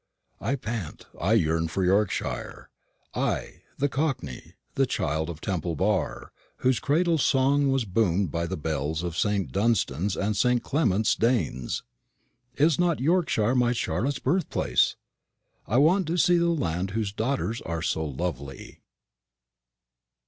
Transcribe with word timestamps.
I 0.39 0.55
pant, 0.55 1.05
I 1.19 1.33
yearn 1.33 1.67
for 1.67 1.85
Yorkshire. 1.85 2.71
I, 3.13 3.61
the 3.77 3.87
cockney, 3.87 4.55
the 4.73 4.87
child 4.87 5.29
of 5.29 5.41
Temple 5.41 5.75
Bar, 5.75 6.31
whose 6.65 6.79
cradle 6.79 7.19
song 7.19 7.71
was 7.71 7.85
boomed 7.85 8.31
by 8.31 8.47
the 8.47 8.57
bells 8.57 9.03
of 9.03 9.15
St. 9.15 9.51
Dunstan's 9.51 10.17
and 10.17 10.35
St. 10.35 10.63
Clement's 10.63 11.13
Danes. 11.13 11.83
Is 12.55 12.79
not 12.79 12.99
Yorkshire 12.99 13.53
my 13.53 13.73
Charlotte's 13.73 14.17
birthplace? 14.17 14.95
I 15.67 15.77
want 15.77 16.07
to 16.07 16.17
see 16.17 16.39
the 16.39 16.49
land 16.49 16.89
whose 16.97 17.13
daughters 17.13 17.61
are 17.61 17.83
so 17.83 18.03
lovely. 18.03 18.81